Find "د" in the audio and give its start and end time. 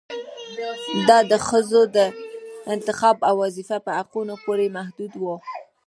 1.31-1.33, 1.95-1.97